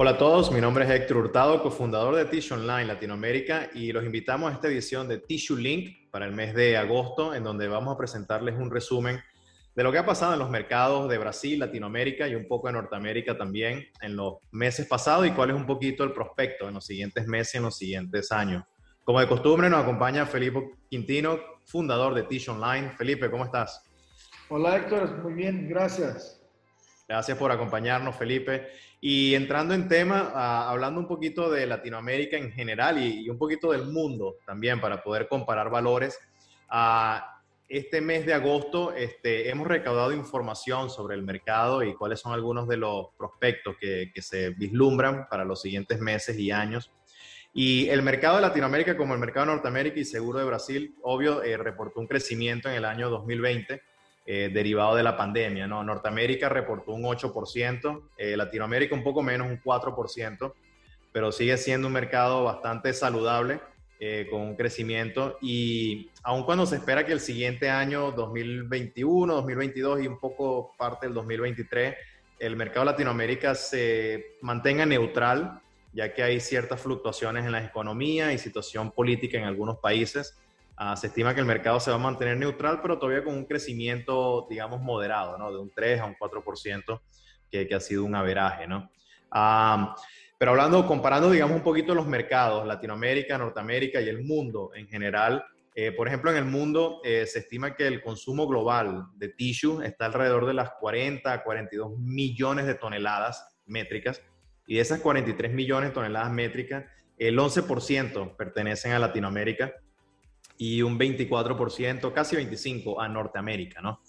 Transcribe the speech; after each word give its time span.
Hola 0.00 0.12
a 0.12 0.16
todos, 0.16 0.52
mi 0.52 0.60
nombre 0.60 0.84
es 0.84 0.90
Héctor 0.92 1.16
Hurtado, 1.16 1.60
cofundador 1.60 2.14
de 2.14 2.24
Tissue 2.26 2.56
Online 2.56 2.84
Latinoamérica 2.84 3.68
y 3.74 3.90
los 3.90 4.04
invitamos 4.04 4.48
a 4.48 4.54
esta 4.54 4.68
edición 4.68 5.08
de 5.08 5.18
Tissue 5.18 5.56
Link 5.56 6.08
para 6.12 6.24
el 6.24 6.30
mes 6.30 6.54
de 6.54 6.76
agosto, 6.76 7.34
en 7.34 7.42
donde 7.42 7.66
vamos 7.66 7.92
a 7.92 7.98
presentarles 7.98 8.54
un 8.56 8.70
resumen 8.70 9.18
de 9.74 9.82
lo 9.82 9.90
que 9.90 9.98
ha 9.98 10.06
pasado 10.06 10.34
en 10.34 10.38
los 10.38 10.50
mercados 10.50 11.08
de 11.08 11.18
Brasil, 11.18 11.58
Latinoamérica 11.58 12.28
y 12.28 12.36
un 12.36 12.46
poco 12.46 12.68
de 12.68 12.74
Norteamérica 12.74 13.36
también 13.36 13.88
en 14.00 14.14
los 14.14 14.34
meses 14.52 14.86
pasados 14.86 15.26
y 15.26 15.32
cuál 15.32 15.50
es 15.50 15.56
un 15.56 15.66
poquito 15.66 16.04
el 16.04 16.12
prospecto 16.12 16.68
en 16.68 16.74
los 16.74 16.86
siguientes 16.86 17.26
meses 17.26 17.54
y 17.54 17.56
en 17.56 17.64
los 17.64 17.76
siguientes 17.76 18.30
años. 18.30 18.62
Como 19.02 19.18
de 19.18 19.26
costumbre, 19.26 19.68
nos 19.68 19.82
acompaña 19.82 20.26
Felipe 20.26 20.76
Quintino, 20.88 21.40
fundador 21.66 22.14
de 22.14 22.22
Tissue 22.22 22.54
Online. 22.54 22.92
Felipe, 22.92 23.28
¿cómo 23.28 23.44
estás? 23.44 23.82
Hola 24.48 24.76
Héctor, 24.76 25.24
muy 25.24 25.32
bien, 25.32 25.68
gracias. 25.68 26.38
Gracias 27.08 27.38
por 27.38 27.50
acompañarnos, 27.50 28.14
Felipe. 28.14 28.68
Y 29.00 29.34
entrando 29.34 29.74
en 29.74 29.88
tema, 29.88 30.32
ah, 30.34 30.70
hablando 30.70 31.00
un 31.00 31.06
poquito 31.06 31.50
de 31.50 31.66
Latinoamérica 31.66 32.36
en 32.36 32.50
general 32.50 33.02
y, 33.02 33.28
un 33.30 33.38
poquito 33.38 33.70
del 33.70 33.84
mundo 33.84 34.36
también 34.44 34.80
para 34.80 35.02
poder 35.02 35.28
comparar 35.28 35.70
valores. 35.70 36.18
Uh, 36.70 37.20
este 37.68 38.00
mes 38.00 38.26
de 38.26 38.34
agosto 38.34 38.92
este, 38.94 39.50
hemos 39.50 39.66
recaudado 39.66 40.12
información 40.12 40.90
sobre 40.90 41.14
el 41.16 41.22
mercado 41.22 41.82
y 41.82 41.94
cuáles 41.94 42.20
son 42.20 42.32
algunos 42.32 42.66
de 42.66 42.78
los 42.78 43.08
prospectos 43.16 43.76
que, 43.78 44.10
que 44.12 44.22
se 44.22 44.50
vislumbran 44.50 45.28
para 45.28 45.44
los 45.44 45.60
siguientes 45.60 46.00
meses 46.00 46.38
y 46.38 46.50
años. 46.50 46.90
Y 47.52 47.88
el 47.88 48.02
mercado 48.02 48.36
de 48.36 48.42
Latinoamérica, 48.42 48.96
como 48.96 49.14
el 49.14 49.20
mercado 49.20 49.46
de 49.46 49.52
Norteamérica 49.52 50.00
y 50.00 50.04
seguro 50.04 50.38
de 50.38 50.44
Brasil, 50.44 50.94
obvio, 51.02 51.42
eh, 51.42 51.56
reportó 51.56 52.00
un 52.00 52.06
crecimiento 52.06 52.68
en 52.68 52.76
el 52.76 52.84
año 52.84 53.10
2020 53.10 53.82
eh, 54.30 54.50
derivado 54.52 54.94
de 54.94 55.02
la 55.02 55.16
pandemia. 55.16 55.66
¿no? 55.66 55.82
Norteamérica 55.82 56.50
reportó 56.50 56.92
un 56.92 57.04
8%, 57.04 58.02
eh, 58.18 58.36
Latinoamérica 58.36 58.94
un 58.94 59.02
poco 59.02 59.22
menos, 59.22 59.48
un 59.48 59.58
4%, 59.58 60.52
pero 61.10 61.32
sigue 61.32 61.56
siendo 61.56 61.86
un 61.86 61.94
mercado 61.94 62.44
bastante 62.44 62.92
saludable 62.92 63.58
eh, 63.98 64.26
con 64.30 64.42
un 64.42 64.54
crecimiento 64.54 65.38
y 65.40 66.10
aun 66.22 66.42
cuando 66.44 66.66
se 66.66 66.76
espera 66.76 67.06
que 67.06 67.12
el 67.12 67.20
siguiente 67.20 67.70
año, 67.70 68.12
2021, 68.12 69.32
2022 69.32 70.02
y 70.02 70.06
un 70.06 70.20
poco 70.20 70.74
parte 70.76 71.06
del 71.06 71.14
2023, 71.14 71.94
el 72.38 72.54
mercado 72.54 72.80
de 72.80 72.92
Latinoamérica 72.92 73.54
se 73.54 74.36
mantenga 74.42 74.84
neutral, 74.84 75.62
ya 75.94 76.12
que 76.12 76.22
hay 76.22 76.38
ciertas 76.40 76.82
fluctuaciones 76.82 77.46
en 77.46 77.52
la 77.52 77.64
economía 77.64 78.30
y 78.34 78.36
situación 78.36 78.90
política 78.90 79.38
en 79.38 79.44
algunos 79.44 79.78
países. 79.78 80.38
Ah, 80.80 80.94
se 80.94 81.08
estima 81.08 81.34
que 81.34 81.40
el 81.40 81.46
mercado 81.46 81.80
se 81.80 81.90
va 81.90 81.96
a 81.96 81.98
mantener 81.98 82.36
neutral, 82.36 82.80
pero 82.80 83.00
todavía 83.00 83.24
con 83.24 83.34
un 83.34 83.46
crecimiento, 83.46 84.46
digamos, 84.48 84.80
moderado, 84.80 85.36
¿no? 85.36 85.50
De 85.50 85.58
un 85.58 85.72
3 85.74 86.00
a 86.00 86.04
un 86.04 86.14
4%, 86.14 87.00
que, 87.50 87.66
que 87.66 87.74
ha 87.74 87.80
sido 87.80 88.04
un 88.04 88.14
averaje, 88.14 88.68
¿no? 88.68 88.88
Pero 90.38 90.52
hablando, 90.52 90.86
comparando, 90.86 91.32
digamos, 91.32 91.56
un 91.56 91.64
poquito 91.64 91.96
los 91.96 92.06
mercados, 92.06 92.64
Latinoamérica, 92.64 93.36
Norteamérica 93.36 94.00
y 94.00 94.08
el 94.08 94.22
mundo 94.22 94.70
en 94.72 94.86
general, 94.86 95.44
eh, 95.74 95.90
por 95.90 96.06
ejemplo, 96.06 96.30
en 96.30 96.36
el 96.36 96.44
mundo 96.44 97.00
eh, 97.02 97.26
se 97.26 97.40
estima 97.40 97.74
que 97.74 97.88
el 97.88 98.00
consumo 98.00 98.46
global 98.46 99.06
de 99.16 99.30
tissue 99.30 99.82
está 99.82 100.06
alrededor 100.06 100.46
de 100.46 100.54
las 100.54 100.70
40 100.78 101.32
a 101.32 101.42
42 101.42 101.98
millones 101.98 102.66
de 102.66 102.76
toneladas 102.76 103.58
métricas, 103.66 104.22
y 104.68 104.76
de 104.76 104.82
esas 104.82 105.00
43 105.00 105.52
millones 105.52 105.90
de 105.90 105.94
toneladas 105.94 106.30
métricas, 106.30 106.84
el 107.16 107.36
11% 107.36 108.36
pertenecen 108.36 108.92
a 108.92 109.00
Latinoamérica 109.00 109.72
y 110.58 110.82
un 110.82 110.98
24%, 110.98 112.12
casi 112.12 112.36
25% 112.36 112.96
a 112.98 113.08
Norteamérica, 113.08 113.80
¿no? 113.80 114.00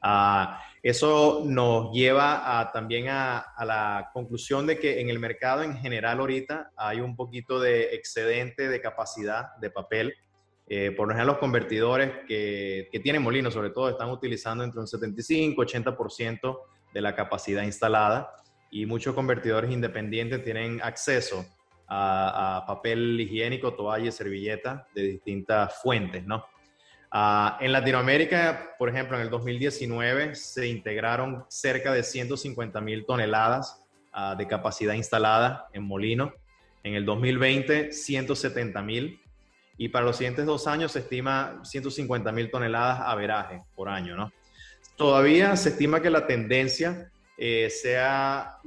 Ah, 0.00 0.62
eso 0.82 1.42
nos 1.44 1.92
lleva 1.92 2.60
a, 2.60 2.70
también 2.70 3.08
a, 3.08 3.44
la 3.64 4.10
conclusión 4.12 4.66
de 4.66 4.78
que 4.78 5.00
en 5.00 5.10
el 5.10 5.18
mercado 5.18 5.64
en 5.64 5.76
general 5.76 6.20
ahorita 6.20 6.70
hay 6.76 7.00
un 7.00 7.16
poquito 7.16 7.58
de 7.58 7.94
excedente 7.94 8.68
de 8.68 8.80
capacidad 8.80 9.56
de 9.56 9.70
papel. 9.70 10.14
Eh, 10.68 10.92
por 10.92 11.08
lo 11.08 11.14
general 11.14 11.28
los 11.28 11.38
convertidores 11.38 12.24
que, 12.28 12.88
que 12.90 13.00
tienen 13.00 13.22
molinos 13.22 13.54
sobre 13.54 13.70
todo 13.70 13.88
están 13.88 14.10
utilizando 14.10 14.64
entre 14.64 14.80
un 14.80 14.86
75 14.86 15.62
80% 15.62 16.58
de 16.92 17.00
la 17.00 17.14
capacidad 17.14 17.62
instalada 17.62 18.32
y 18.70 18.84
muchos 18.86 19.14
convertidores 19.14 19.70
independientes 19.70 20.42
tienen 20.42 20.80
acceso 20.82 21.44
a, 21.88 22.64
papel 22.66 23.20
higiénico, 23.20 23.74
toalla 23.74 24.08
y 24.08 24.12
servilleta 24.12 24.86
de 24.94 25.02
distintas 25.02 25.80
fuentes, 25.80 26.24
¿no? 26.26 26.46
Ah, 27.10 27.56
en 27.60 27.72
Latinoamérica, 27.72 28.74
por 28.78 28.88
ejemplo, 28.88 29.16
en 29.16 29.22
el 29.22 29.30
2019 29.30 30.34
se 30.34 30.66
integraron 30.66 31.44
cerca 31.48 31.92
de 31.92 32.02
150 32.02 32.80
mil 32.80 33.06
toneladas 33.06 33.82
ah, 34.12 34.34
de 34.36 34.46
capacidad 34.46 34.94
instalada 34.94 35.68
en 35.72 35.84
molino. 35.84 36.34
En 36.82 36.94
el 36.94 37.04
2020, 37.04 37.92
170 37.92 38.82
mil. 38.82 39.20
Y 39.78 39.88
para 39.88 40.04
los 40.04 40.16
siguientes 40.16 40.46
dos 40.46 40.66
años 40.66 40.92
se 40.92 41.00
estima 41.00 41.60
150 41.62 42.32
mil 42.32 42.50
toneladas 42.50 43.00
a 43.00 43.14
veraje 43.14 43.62
por 43.74 43.88
año, 43.88 44.16
¿no? 44.16 44.32
Todavía 44.96 45.54
se 45.56 45.70
estima 45.70 46.00
que 46.00 46.10
la 46.10 46.26
tendencia 46.26 47.10
eh, 47.38 47.70
sea 47.70 48.58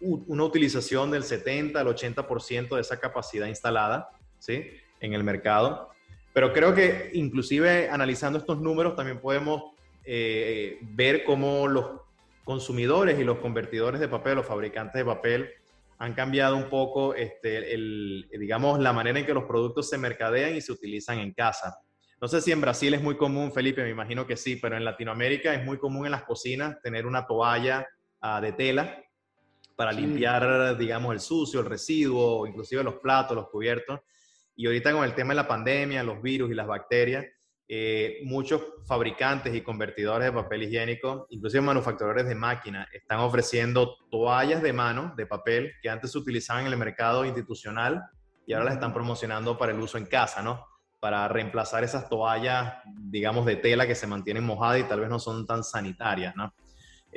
una 0.00 0.44
utilización 0.44 1.10
del 1.10 1.24
70 1.24 1.80
al 1.80 1.86
80% 1.86 2.74
de 2.74 2.80
esa 2.80 3.00
capacidad 3.00 3.46
instalada 3.46 4.10
¿sí? 4.38 4.64
en 5.00 5.14
el 5.14 5.24
mercado. 5.24 5.90
Pero 6.32 6.52
creo 6.52 6.74
que 6.74 7.10
inclusive 7.14 7.88
analizando 7.88 8.38
estos 8.38 8.60
números 8.60 8.94
también 8.94 9.20
podemos 9.20 9.72
eh, 10.04 10.78
ver 10.82 11.24
cómo 11.24 11.66
los 11.66 12.00
consumidores 12.44 13.18
y 13.18 13.24
los 13.24 13.38
convertidores 13.38 14.00
de 14.00 14.08
papel, 14.08 14.36
los 14.36 14.46
fabricantes 14.46 14.94
de 14.94 15.04
papel, 15.04 15.50
han 15.98 16.14
cambiado 16.14 16.56
un 16.56 16.70
poco, 16.70 17.14
este, 17.14 17.76
digamos, 18.38 18.78
la 18.78 18.92
manera 18.92 19.18
en 19.18 19.26
que 19.26 19.34
los 19.34 19.44
productos 19.44 19.90
se 19.90 19.98
mercadean 19.98 20.54
y 20.54 20.60
se 20.60 20.72
utilizan 20.72 21.18
en 21.18 21.32
casa. 21.32 21.78
No 22.20 22.28
sé 22.28 22.40
si 22.40 22.52
en 22.52 22.60
Brasil 22.60 22.94
es 22.94 23.02
muy 23.02 23.16
común, 23.16 23.52
Felipe, 23.52 23.82
me 23.82 23.90
imagino 23.90 24.26
que 24.26 24.36
sí, 24.36 24.56
pero 24.56 24.76
en 24.76 24.84
Latinoamérica 24.84 25.54
es 25.54 25.64
muy 25.64 25.78
común 25.78 26.06
en 26.06 26.12
las 26.12 26.22
cocinas 26.22 26.80
tener 26.82 27.06
una 27.06 27.26
toalla 27.26 27.86
uh, 28.22 28.40
de 28.40 28.52
tela 28.52 29.04
para 29.78 29.92
limpiar, 29.92 30.76
digamos, 30.76 31.12
el 31.12 31.20
sucio, 31.20 31.60
el 31.60 31.66
residuo, 31.66 32.46
inclusive 32.48 32.82
los 32.82 32.96
platos, 32.96 33.36
los 33.36 33.48
cubiertos. 33.48 34.00
Y 34.56 34.66
ahorita 34.66 34.92
con 34.92 35.04
el 35.04 35.14
tema 35.14 35.30
de 35.30 35.36
la 35.36 35.46
pandemia, 35.46 36.02
los 36.02 36.20
virus 36.20 36.50
y 36.50 36.54
las 36.54 36.66
bacterias, 36.66 37.24
eh, 37.68 38.20
muchos 38.24 38.62
fabricantes 38.86 39.54
y 39.54 39.60
convertidores 39.60 40.26
de 40.26 40.32
papel 40.32 40.64
higiénico, 40.64 41.26
inclusive 41.30 41.60
manufacturadores 41.60 42.26
de 42.26 42.34
máquinas, 42.34 42.88
están 42.92 43.20
ofreciendo 43.20 43.94
toallas 44.10 44.62
de 44.62 44.72
mano 44.72 45.12
de 45.16 45.26
papel 45.26 45.72
que 45.82 45.90
antes 45.90 46.10
se 46.10 46.18
utilizaban 46.18 46.66
en 46.66 46.72
el 46.72 46.78
mercado 46.78 47.24
institucional 47.24 48.02
y 48.46 48.54
ahora 48.54 48.64
las 48.64 48.74
están 48.74 48.94
promocionando 48.94 49.58
para 49.58 49.72
el 49.72 49.78
uso 49.78 49.98
en 49.98 50.06
casa, 50.06 50.42
¿no? 50.42 50.66
Para 50.98 51.28
reemplazar 51.28 51.84
esas 51.84 52.08
toallas, 52.08 52.78
digamos, 52.86 53.44
de 53.44 53.56
tela 53.56 53.86
que 53.86 53.94
se 53.94 54.06
mantienen 54.06 54.44
mojadas 54.44 54.80
y 54.80 54.84
tal 54.84 55.00
vez 55.00 55.10
no 55.10 55.20
son 55.20 55.46
tan 55.46 55.62
sanitarias, 55.62 56.34
¿no? 56.34 56.52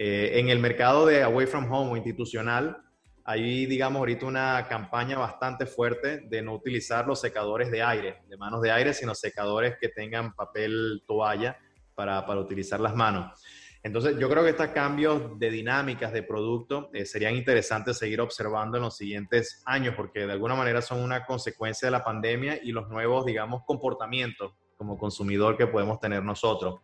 Eh, 0.03 0.39
en 0.39 0.49
el 0.49 0.57
mercado 0.57 1.05
de 1.05 1.21
away 1.21 1.45
from 1.45 1.71
home 1.71 1.91
o 1.91 1.95
institucional, 1.95 2.75
hay, 3.23 3.67
digamos, 3.67 3.99
ahorita 3.99 4.25
una 4.25 4.65
campaña 4.67 5.19
bastante 5.19 5.67
fuerte 5.67 6.21
de 6.21 6.41
no 6.41 6.55
utilizar 6.55 7.05
los 7.05 7.21
secadores 7.21 7.69
de 7.69 7.83
aire, 7.83 8.23
de 8.27 8.35
manos 8.35 8.63
de 8.63 8.71
aire, 8.71 8.95
sino 8.95 9.13
secadores 9.13 9.75
que 9.79 9.89
tengan 9.89 10.33
papel 10.33 11.03
toalla 11.05 11.55
para, 11.93 12.25
para 12.25 12.41
utilizar 12.41 12.79
las 12.79 12.95
manos. 12.95 13.39
Entonces, 13.83 14.17
yo 14.17 14.27
creo 14.27 14.43
que 14.43 14.49
estos 14.49 14.69
cambios 14.69 15.37
de 15.37 15.51
dinámicas 15.51 16.11
de 16.11 16.23
producto 16.23 16.89
eh, 16.93 17.05
serían 17.05 17.35
interesantes 17.35 17.99
seguir 17.99 18.21
observando 18.21 18.77
en 18.77 18.83
los 18.85 18.97
siguientes 18.97 19.61
años, 19.67 19.93
porque 19.95 20.25
de 20.25 20.31
alguna 20.31 20.55
manera 20.55 20.81
son 20.81 20.99
una 21.03 21.27
consecuencia 21.27 21.85
de 21.85 21.91
la 21.91 22.03
pandemia 22.03 22.59
y 22.63 22.71
los 22.71 22.89
nuevos, 22.89 23.23
digamos, 23.23 23.61
comportamientos 23.67 24.53
como 24.77 24.97
consumidor 24.97 25.57
que 25.57 25.67
podemos 25.67 25.99
tener 25.99 26.23
nosotros. 26.23 26.79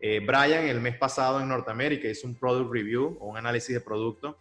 Eh, 0.00 0.20
Brian 0.24 0.64
el 0.64 0.80
mes 0.80 0.96
pasado 0.96 1.40
en 1.40 1.48
Norteamérica 1.48 2.08
hizo 2.08 2.26
un 2.26 2.36
product 2.36 2.72
review 2.72 3.16
o 3.20 3.28
un 3.28 3.36
análisis 3.36 3.74
de 3.74 3.80
producto 3.80 4.38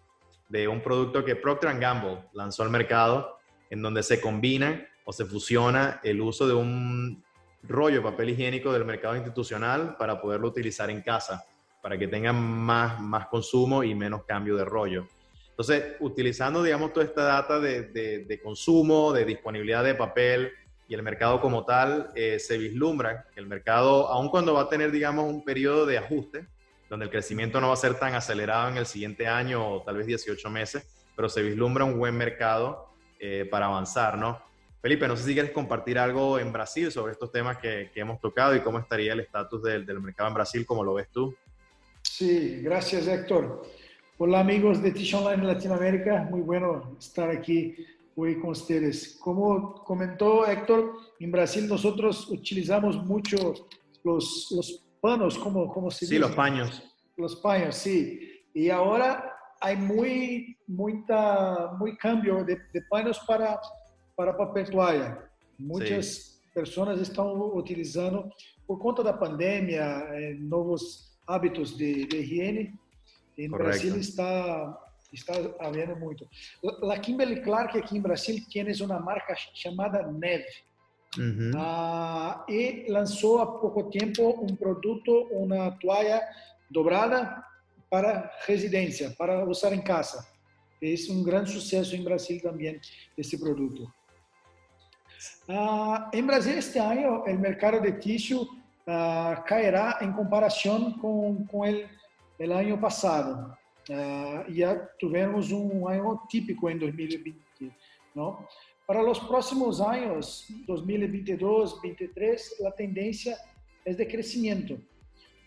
de 0.50 0.68
un 0.68 0.82
producto 0.82 1.26
que 1.26 1.36
Procter 1.36 1.78
Gamble 1.78 2.20
lanzó 2.34 2.64
al 2.64 2.70
mercado 2.70 3.38
en 3.70 3.82
donde 3.82 4.04
se 4.04 4.22
combina 4.22 4.88
o 5.04 5.12
se 5.12 5.26
fusiona 5.26 6.00
el 6.04 6.22
uso 6.22 6.48
de 6.48 6.54
un 6.54 7.24
rollo 7.64 7.98
de 7.98 8.02
papel 8.02 8.30
higiénico 8.30 8.72
del 8.72 8.86
mercado 8.86 9.16
institucional 9.16 9.96
para 9.98 10.22
poderlo 10.22 10.48
utilizar 10.48 10.90
en 10.90 11.02
casa, 11.02 11.46
para 11.82 11.98
que 11.98 12.08
tengan 12.08 12.42
más, 12.42 13.00
más 13.00 13.28
consumo 13.28 13.84
y 13.84 13.94
menos 13.94 14.24
cambio 14.24 14.56
de 14.56 14.64
rollo. 14.64 15.08
Entonces, 15.50 15.96
utilizando, 16.00 16.62
digamos, 16.62 16.94
toda 16.94 17.06
esta 17.06 17.24
data 17.24 17.60
de, 17.60 17.84
de 17.84 18.42
consumo, 18.42 19.12
de 19.12 19.26
disponibilidad 19.26 19.84
de 19.84 19.96
papel, 19.96 20.52
y 20.88 20.94
el 20.94 21.04
mercado 21.04 21.42
como 21.42 21.66
tal 21.66 22.12
eh, 22.16 22.40
se 22.40 22.58
vislumbra 22.58 23.28
el 23.36 23.48
mercado, 23.48 24.08
aun 24.08 24.30
cuando 24.30 24.54
va 24.54 24.62
a 24.62 24.70
tener, 24.70 24.92
digamos, 24.92 25.30
un 25.30 25.44
periodo 25.44 25.86
de 25.86 25.98
ajuste, 25.98 26.48
donde 26.90 27.06
el 27.06 27.12
crecimiento 27.12 27.60
no 27.60 27.68
va 27.68 27.74
a 27.74 27.78
ser 27.78 27.96
tan 27.96 28.16
acelerado 28.16 28.70
en 28.70 28.78
el 28.78 28.86
siguiente 28.86 29.28
año 29.28 29.68
o 29.68 29.82
tal 29.82 29.98
vez 29.98 30.08
18 30.08 30.50
meses, 30.50 30.88
pero 31.16 31.28
se 31.28 31.42
vislumbra 31.42 31.84
un 31.84 31.98
buen 31.98 32.16
mercado 32.16 32.90
eh, 33.20 33.46
para 33.50 33.66
avanzar, 33.66 34.18
¿no? 34.18 34.42
Felipe, 34.82 35.08
no 35.08 35.18
sé 35.18 35.24
si 35.24 35.34
quieres 35.34 35.52
compartir 35.52 36.00
algo 36.00 36.40
en 36.40 36.54
Brasil 36.54 36.92
sobre 36.92 37.12
estos 37.12 37.32
temas 37.32 37.58
que, 37.58 37.92
que 37.94 38.00
hemos 38.00 38.22
tocado 38.22 38.56
y 38.56 38.62
cómo 38.62 38.80
estaría 38.80 39.14
el 39.14 39.20
estatus 39.20 39.62
del, 39.64 39.86
del 39.86 40.00
mercado 40.00 40.30
en 40.30 40.36
Brasil, 40.36 40.66
como 40.66 40.84
lo 40.84 40.94
ves 40.94 41.10
tú. 41.12 41.36
Sí, 42.04 42.62
gracias 42.62 43.08
Héctor. 43.08 43.64
Hola 44.20 44.40
amigos 44.40 44.82
de 44.82 44.92
Tish 44.92 45.14
Online 45.16 45.44
Latinoamérica, 45.44 46.28
muy 46.30 46.42
bueno 46.42 46.96
estar 46.98 47.30
aquí 47.30 47.76
hoy 48.18 48.40
con 48.40 48.50
ustedes. 48.50 49.18
Como 49.22 49.84
comentó 49.84 50.46
Héctor, 50.46 50.92
en 51.20 51.32
Brasil 51.32 51.68
nosotros 51.68 52.30
utilizamos 52.30 52.98
mucho 53.06 53.54
los, 54.04 54.52
los 54.52 54.84
panos, 55.00 55.38
como, 55.38 55.72
como 55.72 55.92
se 55.92 56.06
dice? 56.06 56.16
Sí, 56.16 56.20
los 56.20 56.32
paños. 56.32 56.84
Los 57.16 57.36
paños, 57.38 57.76
sí. 57.76 58.20
Y 58.54 58.70
ahora 58.72 59.34
hay 59.62 59.78
muy, 59.78 60.58
muita, 60.66 61.74
muy 61.80 61.96
cambio 61.98 62.44
de, 62.44 62.58
de 62.74 62.82
panos 62.90 63.20
para, 63.28 63.60
para 64.16 64.36
papel 64.36 64.70
toalla. 64.72 65.30
Muchas 65.60 66.42
personas 66.54 67.00
están 67.00 67.28
utilizando, 67.28 68.32
por 68.66 68.80
conta 68.80 69.04
da 69.04 69.18
pandemia, 69.18 70.10
eh, 70.18 70.36
novos 70.40 71.20
hábitos 71.28 71.78
de, 71.78 72.08
de 72.08 72.18
higiene. 72.18 72.80
En 73.38 73.52
Brasil 73.52 73.94
está 73.96 74.76
está 75.14 75.34
havendo 75.60 75.96
muito. 75.96 76.28
La 76.82 77.00
Kimberly 77.00 77.42
Clark 77.42 77.78
aqui 77.78 77.98
em 77.98 78.02
Brasil 78.02 78.44
tem 78.52 78.66
uma 78.82 79.00
marca 79.00 79.36
chamada 79.54 80.04
Neve. 80.12 80.46
Uhum. 81.18 81.52
Ah, 81.56 82.46
e 82.48 82.86
lançou 82.90 83.40
há 83.40 83.48
pouco 83.60 83.90
tempo 83.90 84.44
um 84.44 84.56
produto, 84.56 85.28
uma 85.32 85.72
toalha 85.72 86.22
dobrada 86.70 87.44
para 87.90 88.32
residência, 88.46 89.12
para 89.18 89.46
usar 89.46 89.74
em 89.74 89.82
casa. 89.82 90.28
É 90.82 90.94
um 91.10 91.24
grande 91.24 91.52
sucesso 91.52 91.96
em 91.96 92.04
Brasil 92.04 92.40
também, 92.42 92.80
esse 93.18 93.38
produto. 93.40 93.92
Ah, 95.50 96.12
em 96.14 96.24
Brasil, 96.24 96.58
este 96.58 96.78
ano, 96.78 97.24
o 97.24 97.40
mercado 97.40 97.82
de 97.82 97.94
tissue 97.94 98.48
ah, 98.86 99.44
cairá 99.48 100.00
em 100.02 100.12
comparação 100.12 100.92
com, 100.94 101.46
com 101.48 101.60
o, 101.62 101.64
o 101.64 102.54
ano 102.54 102.78
passado. 102.78 103.58
Eh, 103.90 104.46
uh, 104.48 104.54
já 104.54 104.76
tivemos 105.00 105.52
um 105.52 105.88
ano 105.88 106.22
típico 106.30 106.70
em 106.70 106.78
2020. 106.78 107.38
não? 108.16 108.46
Para 108.86 109.04
os 109.10 109.20
próximos 109.20 109.82
anos, 109.82 110.48
2022, 110.66 111.72
2023, 111.72 112.62
a 112.66 112.72
tendência 112.72 113.38
é 113.86 113.94
de 113.94 114.06
crescimento. 114.06 114.74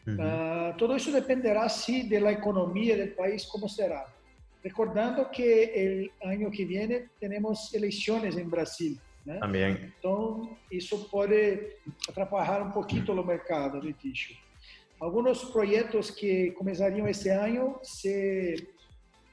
Uh 0.07 0.11
eh, 0.11 0.71
uh, 0.71 0.77
todo 0.79 0.97
isso 0.97 1.13
dependerá, 1.13 1.69
sí, 1.69 2.09
da 2.09 2.33
economia 2.33 3.07
do 3.07 3.15
país, 3.15 3.45
como 3.45 3.69
será. 3.69 4.07
Recordando 4.63 5.25
que 5.31 6.11
o 6.23 6.29
ano 6.29 6.51
que 6.51 6.65
vem 6.65 7.09
temos 7.19 7.73
eleições 7.73 8.37
em 8.37 8.49
Brasil. 8.49 8.99
¿eh? 9.27 9.33
Né? 9.33 9.39
Também. 9.39 9.93
Então, 9.99 10.57
isso 10.71 11.09
pode 11.09 11.77
atrapalhar 12.09 12.63
um 12.63 12.71
pouquinho 12.71 13.11
o 13.13 13.27
mercado 13.27 13.81
de 13.81 13.95
lixo. 14.03 14.35
Alguns 15.01 15.43
projetos 15.45 16.11
que 16.11 16.51
começariam 16.53 17.09
este 17.09 17.31
ano 17.31 17.81
se 17.83 18.69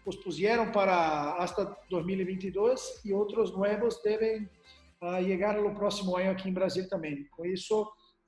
pospuseram 0.05 0.71
para 0.71 1.33
hasta 1.33 1.77
2022 1.89 3.03
e 3.03 3.13
outros 3.13 3.51
novos 3.51 4.01
devem 4.01 4.49
uh, 5.01 5.21
chegar 5.21 5.61
no 5.61 5.75
próximo 5.75 6.15
ano 6.15 6.31
aqui 6.31 6.47
em 6.47 6.53
Brasil 6.53 6.87
também. 6.87 7.27
Com 7.35 7.45
isso, 7.45 7.85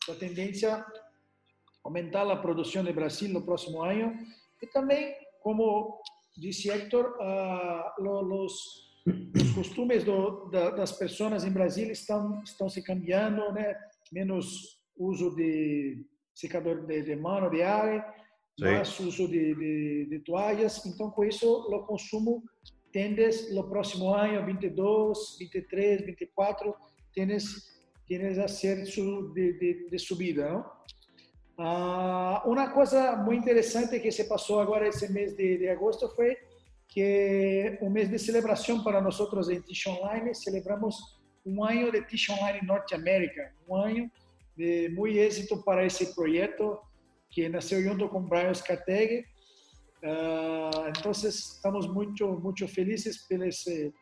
a 0.10 0.16
tendência 0.16 0.86
aumentar 1.82 2.30
a 2.30 2.36
produção 2.36 2.84
de 2.84 2.92
Brasil 2.92 3.30
no 3.30 3.42
próximo 3.42 3.82
ano 3.82 4.14
e 4.62 4.68
também, 4.68 5.16
como 5.42 6.02
disse 6.38 6.70
Héctor, 6.70 7.16
uh, 7.22 8.04
los, 8.04 8.54
os 9.34 9.52
costumes 9.54 10.04
do, 10.04 10.50
da, 10.50 10.72
das 10.72 10.92
pessoas 10.92 11.46
em 11.46 11.52
Brasil 11.52 11.90
estão 11.90 12.44
estão 12.44 12.68
se 12.68 12.84
cambiando, 12.84 13.50
né? 13.54 13.78
Menos 14.12 14.78
uso 14.98 15.34
de 15.38 16.06
secador 16.40 16.86
de, 16.86 17.02
de 17.04 17.16
mano 17.16 17.50
de 17.50 17.62
ar, 17.62 18.16
mais 18.60 19.00
uso 19.00 19.28
de, 19.28 19.56
de, 19.56 20.08
de, 20.10 20.20
toalhas. 20.20 20.86
Então, 20.86 21.10
com 21.12 21.24
isso, 21.24 21.48
o 21.48 21.86
consumo 21.86 22.44
tendes 22.92 23.54
no 23.54 23.70
próximo 23.70 24.14
ano, 24.14 24.46
22, 24.46 25.38
23, 25.40 26.06
24, 26.06 26.76
tens 27.14 27.70
tienes 28.08 28.40
a 28.40 28.48
ser 28.48 28.84
de, 28.84 29.54
de, 29.60 29.90
de 29.90 30.00
subida, 30.00 30.50
não? 30.50 30.80
Ah, 31.62 32.42
uma 32.46 32.70
coisa 32.72 33.18
muito 33.18 33.44
interessante 33.44 34.00
que 34.00 34.12
se 34.12 34.24
passou 34.24 34.60
agora 34.60 34.88
esse 34.88 35.12
mês 35.12 35.36
de, 35.36 35.58
de 35.58 35.68
agosto 35.68 36.08
foi 36.16 36.36
que 36.88 37.78
o 37.82 37.90
mês 37.90 38.10
de 38.10 38.18
celebração 38.18 38.82
para 38.82 39.02
nós 39.02 39.20
em 39.50 39.62
Tish 39.62 39.86
Online, 39.88 40.34
celebramos 40.34 40.96
um 41.46 41.64
ano 41.64 41.92
de 41.92 42.02
Tish 42.04 42.30
Online 42.30 42.66
Norte 42.66 42.96
América, 42.96 43.54
um 43.68 43.76
ano 43.76 44.10
de 44.60 44.90
muito 44.90 45.18
êxito 45.18 45.64
para 45.64 45.86
esse 45.86 46.06
projeto 46.14 46.78
que 47.32 47.48
nasceu 47.48 47.82
junto 47.82 48.10
com 48.10 48.28
Brian 48.30 48.52
Skateg. 48.52 49.26
Uh, 50.04 50.90
então, 50.90 51.12
estamos 51.12 51.88
muito, 51.88 52.24
muito 52.44 52.68
felizes 52.68 53.28
pelo 53.28 53.46
esse, 53.46 53.94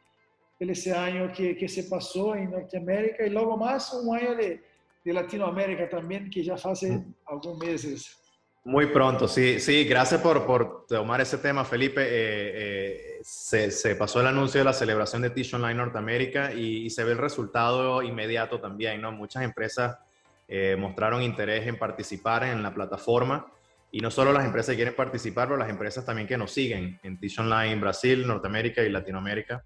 pelo 0.58 0.72
esse 0.72 0.90
ano 0.90 1.32
que, 1.32 1.56
que 1.56 1.68
se 1.68 1.84
passou 1.90 2.36
em 2.36 2.48
Norte 2.50 2.76
América 2.78 3.26
e 3.26 3.30
logo 3.30 3.56
mais 3.58 3.92
um 3.94 4.14
ano 4.14 4.36
de 4.36 4.60
de 5.08 5.14
Latinoamérica 5.14 5.88
también, 5.88 6.30
que 6.30 6.44
ya 6.44 6.56
hace 6.56 7.02
algunos 7.26 7.58
meses. 7.58 8.18
Muy 8.66 8.88
pronto, 8.88 9.30
sí, 9.30 9.62
sí, 9.62 9.86
gracias 9.86 10.20
por, 10.20 10.46
por 10.46 10.86
tomar 10.86 11.22
ese 11.22 11.38
tema, 11.38 11.64
Felipe. 11.64 12.02
Eh, 12.02 12.10
eh, 12.10 13.20
se, 13.22 13.72
se, 13.72 13.96
pasó 13.96 14.20
el 14.20 14.28
anuncio 14.28 14.60
de 14.60 14.66
la 14.66 14.74
celebración 14.74 15.22
de 15.22 15.30
Tish 15.30 15.56
Online 15.56 15.76
Norteamérica 15.76 16.54
y, 16.54 16.86
y, 16.86 16.90
se 16.90 17.06
ve 17.06 17.14
el 17.14 17.20
resultado 17.20 18.04
inmediato 18.04 18.60
también, 18.60 19.00
¿no? 19.00 19.14
Muchas 19.14 19.44
empresas 19.44 19.98
eh, 20.48 20.76
mostraron 20.78 21.22
interés 21.22 21.68
en 21.68 21.78
participar 21.78 22.44
en 22.44 22.64
la 22.64 22.74
plataforma 22.74 23.52
y 23.92 24.00
no 24.00 24.12
solo 24.12 24.34
las 24.34 24.46
empresas 24.46 24.74
que 24.74 24.78
quieren 24.78 24.96
participar, 24.96 25.48
pero 25.48 25.58
las 25.58 25.70
empresas 25.70 26.06
también 26.06 26.28
que 26.28 26.38
nos 26.38 26.52
siguen 26.52 27.00
en 27.04 27.20
Tish 27.20 27.40
Online 27.40 27.76
Brasil, 27.76 28.28
Norteamérica 28.28 28.84
y 28.84 28.90
Latinoamérica. 28.90 29.64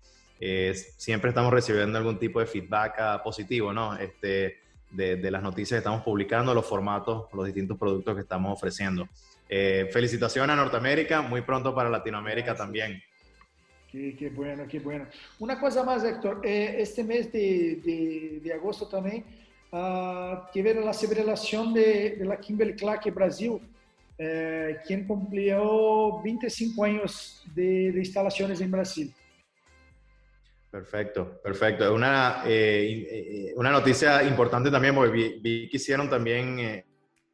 siempre 0.98 1.30
estamos 1.30 1.52
recibiendo 1.52 1.98
algún 1.98 2.18
tipo 2.20 2.40
de 2.40 2.46
feedback 2.46 2.96
ah, 3.00 3.22
positivo, 3.24 3.74
¿no? 3.74 3.98
Este, 3.98 4.62
de, 4.92 5.32
las 5.32 5.42
noticias 5.42 5.78
que 5.78 5.78
estamos 5.78 6.04
publicando, 6.04 6.54
los 6.54 6.66
formatos, 6.66 7.28
los 7.34 7.46
distintos 7.46 7.78
productos 7.78 8.16
que 8.16 8.22
estamos 8.22 8.54
ofreciendo. 8.54 9.08
Eh, 9.50 9.90
felicitaciones 9.92 10.54
a 10.54 10.56
Norteamérica, 10.56 11.22
muy 11.22 11.42
pronto 11.42 11.74
para 11.74 11.90
Latinoamérica 11.90 12.56
también. 12.56 13.02
Qué, 13.92 14.32
bueno, 14.34 14.66
qué 14.70 14.80
bueno. 14.80 15.06
Una 15.40 15.60
cosa 15.60 15.84
más, 15.84 16.04
Héctor, 16.06 16.40
eh, 16.46 16.76
este 16.78 17.04
mes 17.04 17.30
de, 17.32 18.40
de, 18.42 18.54
agosto 18.54 18.88
también 18.88 19.26
uh, 19.72 20.64
ver 20.64 20.78
la 20.78 20.94
celebración 20.94 21.74
de, 21.74 22.16
de, 22.18 22.26
la 22.26 22.38
Kimberly 22.40 22.76
Clark 22.76 23.14
Brasil, 23.14 23.60
eh, 24.18 24.78
quien 24.86 25.06
cumplió 25.08 26.22
25 26.24 26.84
años 26.84 27.44
de, 27.56 27.92
de 27.92 28.00
instalaciones 28.00 28.62
en 28.62 28.72
Brasil. 28.72 29.14
Perfecto, 30.72 31.42
perfecto. 31.44 31.84
Es 31.84 31.92
una, 31.92 32.44
eh, 32.46 33.50
eh, 33.50 33.54
una 33.58 33.72
noticia 33.72 34.24
importante 34.24 34.72
también, 34.72 34.96
porque 34.96 35.38
vi, 35.42 35.68
que 35.70 35.76
hicieron 35.76 36.10
también 36.10 36.60
eh, 36.60 36.86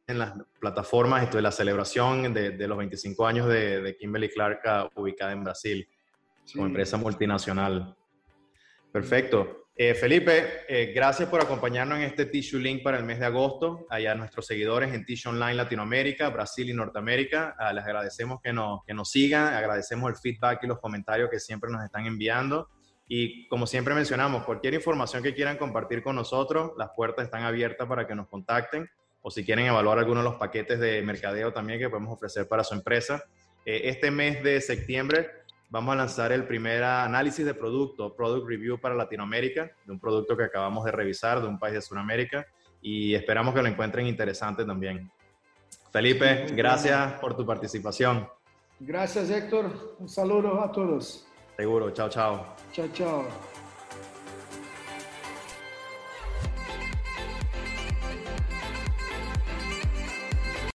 en 0.08 0.18
las 0.18 0.32
plataformas 0.58 1.22
esto 1.22 1.36
de 1.36 1.44
la 1.44 1.52
celebración 1.52 2.34
de, 2.34 2.50
de 2.50 2.66
los 2.66 2.76
25 2.76 3.26
años 3.26 3.48
de, 3.48 3.80
de, 3.80 3.96
Kimberly 3.96 4.28
Clark 4.28 4.60
ah, 4.64 4.90
ubicada 4.96 5.30
en 5.30 5.44
Brasil, 5.44 5.88
como 6.52 6.66
empresa 6.66 6.96
multinacional. 6.96 7.94
Perfecto. 8.90 9.67
Felipe, 9.78 10.64
gracias 10.92 11.28
por 11.28 11.40
acompañarnos 11.40 11.98
en 11.98 12.04
este 12.04 12.26
Tissue 12.26 12.58
Link 12.58 12.82
para 12.82 12.98
el 12.98 13.04
mes 13.04 13.20
de 13.20 13.26
agosto. 13.26 13.86
Allá 13.88 14.10
a 14.10 14.14
nuestros 14.16 14.44
seguidores 14.44 14.92
en 14.92 15.06
Tissue 15.06 15.30
Online 15.30 15.54
Latinoamérica, 15.54 16.30
Brasil 16.30 16.68
y 16.68 16.74
Norteamérica. 16.74 17.54
Ah, 17.56 17.72
les 17.72 17.84
agradecemos 17.84 18.40
que 18.42 18.52
nos, 18.52 18.84
que 18.84 18.92
nos 18.92 19.08
sigan, 19.08 19.54
agradecemos 19.54 20.10
el 20.10 20.16
feedback 20.16 20.64
y 20.64 20.66
los 20.66 20.80
comentarios 20.80 21.30
que 21.30 21.38
siempre 21.38 21.70
nos 21.70 21.84
están 21.84 22.06
enviando. 22.06 22.68
Y 23.06 23.46
como 23.46 23.68
siempre 23.68 23.94
mencionamos, 23.94 24.42
cualquier 24.44 24.74
información 24.74 25.22
que 25.22 25.32
quieran 25.32 25.56
compartir 25.56 26.02
con 26.02 26.16
nosotros, 26.16 26.72
las 26.76 26.90
puertas 26.96 27.26
están 27.26 27.44
abiertas 27.44 27.86
para 27.86 28.04
que 28.04 28.16
nos 28.16 28.26
contacten 28.26 28.90
o 29.22 29.30
si 29.30 29.44
quieren 29.44 29.66
evaluar 29.66 30.00
algunos 30.00 30.24
de 30.24 30.30
los 30.30 30.40
paquetes 30.40 30.80
de 30.80 31.02
mercadeo 31.02 31.52
también 31.52 31.78
que 31.78 31.88
podemos 31.88 32.12
ofrecer 32.12 32.48
para 32.48 32.64
su 32.64 32.74
empresa. 32.74 33.22
Eh, 33.64 33.82
este 33.84 34.10
mes 34.10 34.42
de 34.42 34.60
septiembre 34.60 35.37
vamos 35.70 35.92
a 35.92 35.96
lanzar 35.96 36.32
el 36.32 36.46
primer 36.46 36.82
análisis 36.82 37.44
de 37.44 37.54
producto, 37.54 38.14
Product 38.14 38.46
Review 38.46 38.80
para 38.80 38.94
Latinoamérica, 38.94 39.70
de 39.84 39.92
un 39.92 40.00
producto 40.00 40.36
que 40.36 40.44
acabamos 40.44 40.84
de 40.84 40.92
revisar 40.92 41.40
de 41.40 41.48
un 41.48 41.58
país 41.58 41.74
de 41.74 41.82
Sudamérica 41.82 42.46
y 42.80 43.14
esperamos 43.14 43.54
que 43.54 43.62
lo 43.62 43.68
encuentren 43.68 44.06
interesante 44.06 44.64
también. 44.64 45.10
Felipe, 45.92 46.46
gracias 46.52 47.14
por 47.14 47.36
tu 47.36 47.44
participación. 47.44 48.28
Gracias 48.80 49.30
Héctor, 49.30 49.96
un 49.98 50.08
saludo 50.08 50.62
a 50.62 50.70
todos. 50.70 51.26
Seguro, 51.56 51.90
chao, 51.90 52.08
chao. 52.08 52.54
Chao, 52.72 52.88
chao. 52.92 53.57